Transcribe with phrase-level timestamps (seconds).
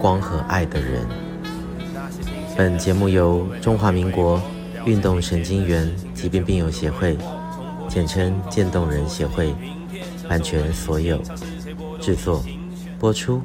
[0.00, 1.06] 光和爱的人。
[2.56, 4.40] 本节目由中华民国
[4.84, 7.16] 运动神经元疾病病友协会，
[7.88, 9.54] 简称渐冻人协会，
[10.28, 11.20] 版权所有，
[12.00, 12.44] 制作
[12.98, 13.40] 播出。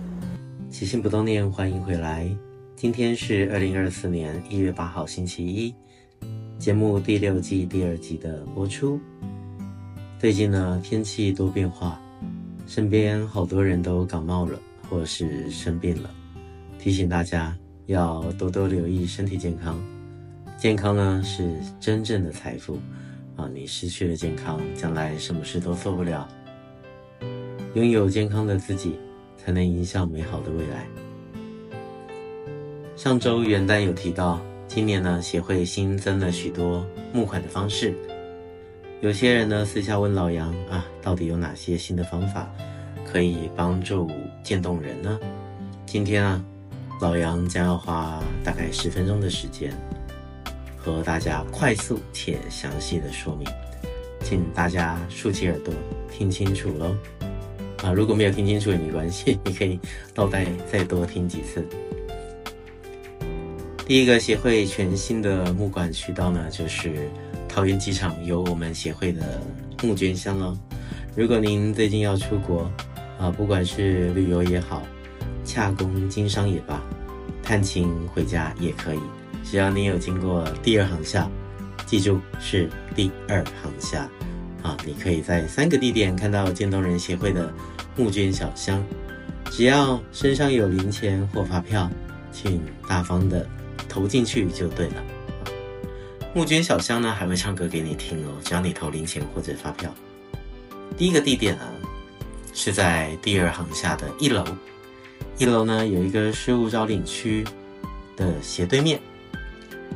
[0.69, 2.29] 起心不动念，欢迎回来。
[2.75, 5.73] 今天是二零二四年一月八号，星期一，
[6.57, 8.99] 节目第六季第二集的播出。
[10.19, 11.99] 最近呢，天气多变化，
[12.67, 14.59] 身边好多人都感冒了。
[14.89, 16.09] 或是生病了，
[16.81, 17.55] 提醒大家
[17.85, 19.79] 要多多留意身体健康。
[20.57, 22.79] 健康呢是真正的财富
[23.35, 23.47] 啊！
[23.53, 26.27] 你失去了健康，将来什么事都做不了。
[27.75, 28.95] 拥有健康的自己，
[29.37, 30.87] 才能迎向美好的未来。
[32.95, 36.83] 上周元旦有提到，今年呢协会新增了许多
[37.13, 37.93] 募款的方式。
[39.01, 42.51] 有些人呢私下问老杨啊，到底有哪些新的方法？
[43.05, 44.09] 可以帮助
[44.41, 45.19] 渐冻人呢？
[45.85, 46.43] 今天啊，
[47.01, 49.73] 老杨将要花大概十分钟的时间，
[50.77, 53.47] 和大家快速且详细的说明，
[54.23, 55.73] 请大家竖起耳朵
[56.11, 56.95] 听清楚喽。
[57.81, 59.79] 啊，如果没有听清楚也没关系，你可以
[60.13, 61.65] 倒带再多听几次。
[63.87, 67.09] 第一个协会全新的募款渠道呢，就是
[67.49, 69.41] 桃园机场有我们协会的
[69.81, 70.55] 募捐箱喽。
[71.15, 72.71] 如果您最近要出国，
[73.17, 74.83] 啊，不管是旅游也好，
[75.43, 76.81] 洽公经商也罢，
[77.41, 78.99] 探亲回家也可以，
[79.43, 81.29] 只要你有经过第二航厦，
[81.85, 84.09] 记住是第二航厦，
[84.63, 87.53] 啊，你可以在三个地点看到渐冻人协会的
[87.95, 88.83] 募捐小箱，
[89.49, 91.89] 只要身上有零钱或发票，
[92.31, 93.47] 请大方的
[93.89, 94.95] 投进去就对了。
[96.33, 99.93] 募捐小箱呢还会唱歌给你听哦，只要你投零钱或者发票。
[100.97, 101.67] 第一个地点啊。
[102.53, 104.43] 是在第二航厦的一楼，
[105.41, 107.43] 一楼呢有一个事务招领区
[108.15, 109.01] 的斜对面。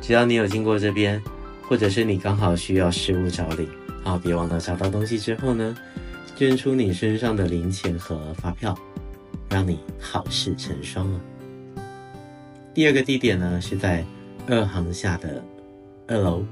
[0.02, 1.22] 只要你有经过这边，
[1.62, 3.68] 或者是你刚好需要事务招领，
[4.02, 5.76] 啊，别忘了找到东西之后呢，
[6.34, 8.76] 捐出你身上的零钱和发票，
[9.48, 11.20] 让你好事成双啊。
[12.74, 14.04] 第二个地点呢是在
[14.48, 15.40] 二航下的
[16.08, 16.44] 二楼，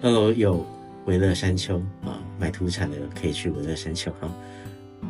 [0.00, 0.64] 二楼有
[1.06, 4.32] 维乐山丘啊，买土产的可以去维乐山丘哈。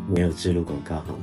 [0.08, 1.14] 没有置入广告哈，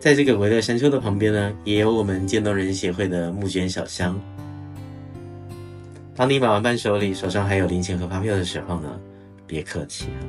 [0.00, 4.18] 在这个维勒山丘的旁边呢，也有我们渐冻人协会的募捐小箱。
[6.16, 8.98] 当你买完伴手礼，手上还有零钱和发票的时候呢，
[9.46, 10.20] 别客气啊，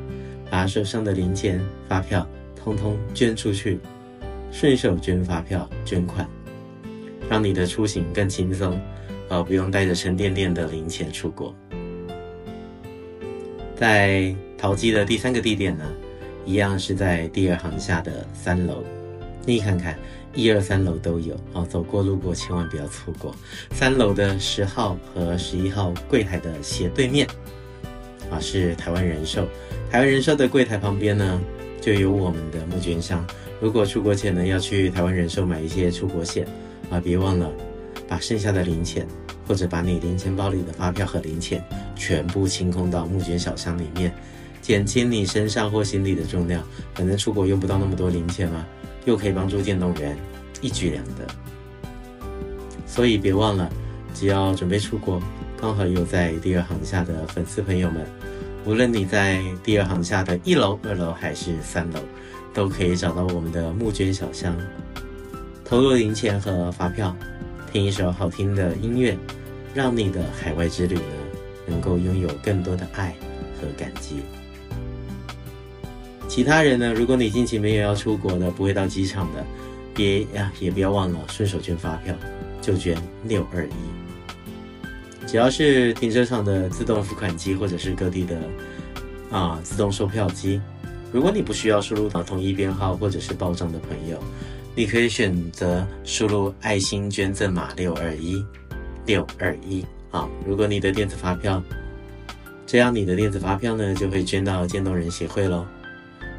[0.52, 3.80] 把手上的零钱、发票通通捐出去，
[4.52, 6.28] 顺手捐发票、捐款，
[7.30, 8.78] 让你的出行更轻松，
[9.30, 11.56] 而不用带着沉甸甸的零钱出国。
[13.78, 15.86] 在淘机的第三个地点呢，
[16.46, 18.84] 一样是在第二行下的三楼，
[19.46, 19.98] 你看看，
[20.36, 23.36] 一二三楼都有啊，走过路过千万不要错过。
[23.72, 27.28] 三楼的十号和十一号柜台的斜对面，
[28.30, 29.48] 啊，是台湾人寿。
[29.90, 31.42] 台湾人寿的柜台旁边呢，
[31.82, 33.26] 就有我们的募捐箱。
[33.60, 36.48] 如果出国前呢，要去台湾人寿买一些出国险
[36.90, 37.52] 啊，别忘了
[38.08, 39.08] 把剩下的零钱，
[39.48, 41.64] 或者把你零钱包里的发票和零钱
[41.96, 44.14] 全部清空到募捐小箱里面。
[44.62, 46.64] 减轻你身上或行李的重量，
[46.94, 48.64] 反正出国用不到那么多零钱嘛，
[49.06, 50.18] 又可以帮助电动员，
[50.62, 51.28] 一举两得。
[52.86, 53.72] 所以别忘了，
[54.14, 55.22] 只要准备出国，
[55.60, 58.06] 刚好有在第二航厦的粉丝朋友们，
[58.66, 62.00] 无论你在第二航厦的一楼、二楼还是三楼，
[62.54, 64.56] 都可以找到我们的募捐小箱，
[65.64, 67.16] 投入零钱和发票，
[67.72, 69.18] 听一首好听的音乐，
[69.74, 71.02] 让你的海外之旅呢，
[71.66, 73.16] 能够拥有更多的爱
[73.60, 74.18] 和感激。
[76.32, 76.94] 其他人呢？
[76.94, 79.46] 如果你近期没有要出国的，不会到机场的，
[79.94, 82.16] 别呀，也不要忘了顺手捐发票，
[82.62, 85.28] 就捐六二一。
[85.28, 88.38] 只要是停车场的自动付款机，或者是各地的
[89.30, 90.62] 啊自动售票机，
[91.12, 94.18] 如果你不需要输入到统一编号或者是报账的朋友，
[94.74, 98.42] 你可以选择输入爱心捐赠码六二一
[99.06, 100.30] 六二一啊。
[100.48, 101.62] 如果你的电子发票，
[102.66, 105.68] 这样你的电子发票呢就会捐到渐冻人协会喽。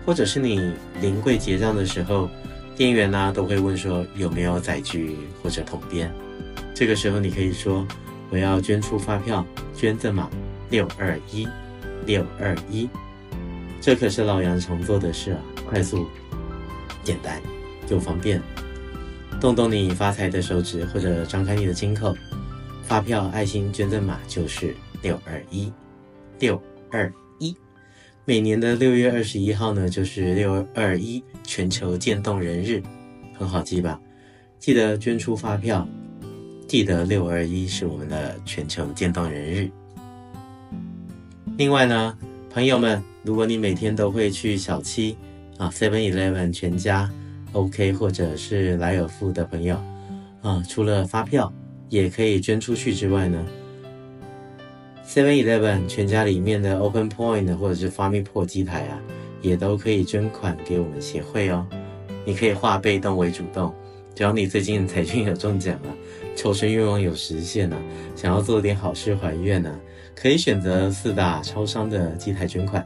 [0.04, 2.28] 或者是你临柜结账的时候，
[2.76, 6.12] 店员呢都会问说有没有载具或者桶边。
[6.74, 7.86] 这个时候你可以说
[8.30, 10.28] 我要捐出发票，捐赠码
[10.70, 11.46] 六二一
[12.06, 12.88] 六二一。
[13.80, 15.38] 这可是老杨常做的事啊，
[15.68, 16.06] 快速、
[17.04, 17.40] 简单
[17.88, 18.40] 又方便。
[19.40, 22.16] 动动你发财的手指，或者张开你的金口，
[22.84, 25.72] 发票爱心捐赠码就是六二一
[26.38, 27.12] 六二。
[28.24, 32.80] 每年的六月二十一号呢，就是六二一全球渐冻人日，
[33.36, 34.00] 很好记吧？
[34.60, 35.88] 记得捐出发票，
[36.68, 39.68] 记得六二一是我们的全球渐冻人日。
[41.58, 42.16] 另外呢，
[42.48, 45.16] 朋友们，如果你每天都会去小七
[45.58, 47.10] 啊，Seven Eleven 全家。
[47.50, 49.76] OK，或者是莱尔富的朋友
[50.42, 51.52] 啊，除了发票
[51.88, 53.44] 也可以捐出去之外呢
[55.12, 58.98] ，Seven Eleven 全家里面的 Open Point 或者是 FamiPort 机台啊，
[59.42, 61.66] 也都可以捐款给我们协会哦。
[62.24, 63.74] 你可以化被动为主动，
[64.14, 65.94] 只要你最近彩券有中奖了，
[66.34, 67.76] 求生愿望有实现了，
[68.16, 69.78] 想要做点好事还愿呢，
[70.14, 72.82] 可以选择四大超商的机台捐款，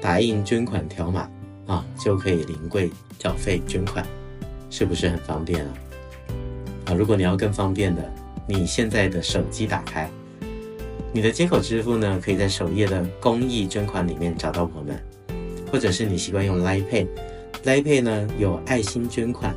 [0.00, 1.30] 打印捐款条码。
[1.66, 4.04] 啊，就可以临柜缴费捐款，
[4.70, 5.72] 是不是很方便啊？
[6.86, 8.02] 啊，如果你要更方便的，
[8.48, 10.10] 你现在的手机打开，
[11.12, 14.96] 你的接口支付呢，可以在首页的公益捐款里面找到我们，
[15.70, 19.52] 或者是你习惯用 Line Pay，Line Pay 呢有爱心捐款，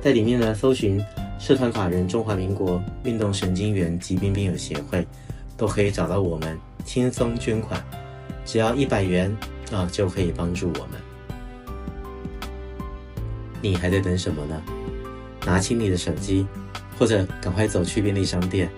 [0.00, 1.00] 在里面呢搜寻
[1.38, 5.06] 社团法人中华民国运动神经元疾病病友协会，
[5.56, 7.80] 都可以找到我们，轻松捐款，
[8.44, 9.34] 只要一百元
[9.70, 11.00] 啊就可以帮助我们。
[13.62, 14.60] 你还在等什么呢？
[15.46, 16.44] 拿起你的手机，
[16.98, 18.68] 或者赶快走去便利商店，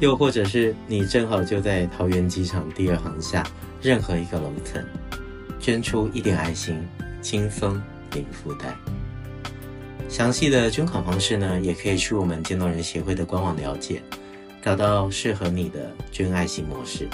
[0.00, 3.44] 又或者是你正好就在桃园机场第二航厦
[3.82, 4.84] 任何一个楼层，
[5.58, 6.86] 捐出一点爱心，
[7.20, 7.80] 轻松
[8.12, 8.76] 零负担。
[10.08, 14.00] 详细的捐款方式呢，也可以去我们渐冻人协会的官网了解，
[14.62, 17.08] 找到适合你的捐爱心模式。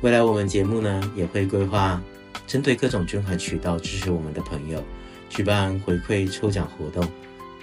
[0.00, 2.00] 未来我们节目呢，也会规划
[2.46, 4.82] 针对各种捐款渠道支持我们的朋友。
[5.28, 7.06] 举办回馈抽奖活动，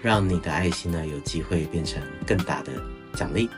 [0.02, 2.72] 让你的爱心呢有机会变成更大的
[3.16, 3.50] 奖励。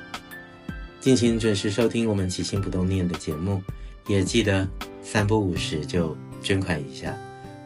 [1.00, 3.62] 敬请准时收听我们起心不动念的节目，
[4.08, 4.68] 也记得
[5.02, 7.18] 三不五时就捐款一下，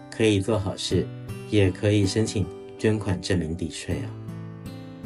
[0.09, 1.07] 可以做好事，
[1.49, 2.45] 也可以申请
[2.77, 4.07] 捐款证明抵税啊。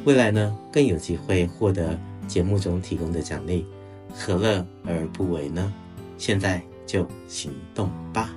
[0.03, 3.65] 未来呢更有机会获得节目中提供的奖励，
[4.13, 5.73] 何乐而不为呢？
[6.17, 8.29] 现在就行动吧！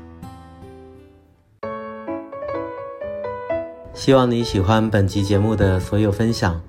[3.95, 6.61] 希望你喜欢本集节目的所有分享，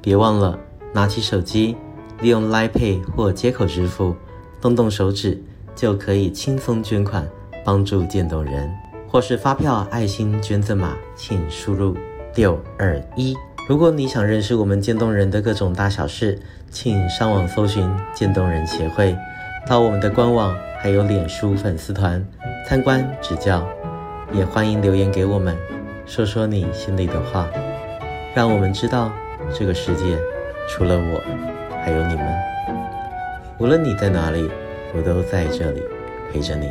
[0.00, 0.58] 别忘了
[0.98, 1.76] 拿起手机，
[2.20, 4.16] 利用 Line Pay 或接口支付，
[4.60, 5.40] 动动手指
[5.76, 7.24] 就可以轻松捐款，
[7.64, 8.68] 帮助渐冻人，
[9.08, 11.96] 或是发票爱心捐赠码，请输入
[12.34, 13.36] 六二一。
[13.68, 16.36] 如果你想认识我们渐冻人的各种大小事，
[16.68, 19.16] 请上网搜寻渐冻人协会，
[19.68, 22.26] 到我们的官网还有脸书粉丝团
[22.66, 23.64] 参观指教，
[24.32, 25.56] 也欢迎留言给我们。
[26.06, 27.46] 说说你心里的话，
[28.34, 29.12] 让我们知道
[29.54, 30.18] 这个世界
[30.68, 31.20] 除了我，
[31.82, 32.24] 还有你们。
[33.58, 34.48] 无论你在哪里，
[34.94, 35.82] 我都在这里
[36.30, 36.70] 陪着你。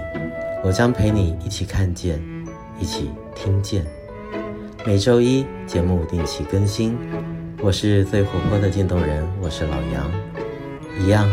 [0.64, 2.22] 我将陪你一起看见，
[2.80, 3.86] 一起听见。
[4.86, 6.98] 每周一节目定期更新。
[7.60, 10.10] 我是最活泼的渐冻人，我是老杨。
[11.00, 11.28] 一样，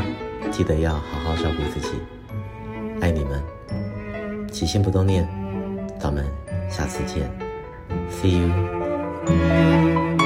[0.51, 1.95] 记得要好好照顾自己。
[3.01, 3.43] 爱你们，
[4.51, 5.29] 起心不冻念，
[6.01, 6.25] 咱们
[6.71, 7.31] 下次见。
[8.11, 10.24] See you.